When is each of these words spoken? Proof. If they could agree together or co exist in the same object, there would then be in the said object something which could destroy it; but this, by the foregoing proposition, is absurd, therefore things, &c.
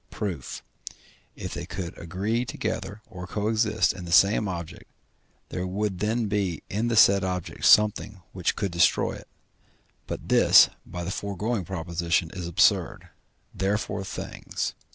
Proof. 0.09 0.63
If 1.35 1.53
they 1.53 1.67
could 1.67 1.95
agree 1.95 2.43
together 2.43 3.03
or 3.07 3.27
co 3.27 3.49
exist 3.49 3.93
in 3.93 4.05
the 4.05 4.11
same 4.11 4.47
object, 4.47 4.89
there 5.49 5.67
would 5.67 5.99
then 5.99 6.25
be 6.25 6.63
in 6.71 6.87
the 6.87 6.95
said 6.95 7.23
object 7.23 7.65
something 7.65 8.23
which 8.31 8.55
could 8.55 8.71
destroy 8.71 9.11
it; 9.11 9.27
but 10.07 10.27
this, 10.29 10.69
by 10.87 11.03
the 11.03 11.11
foregoing 11.11 11.65
proposition, 11.65 12.31
is 12.33 12.47
absurd, 12.47 13.09
therefore 13.53 14.03
things, 14.03 14.69
&c. 14.75 14.87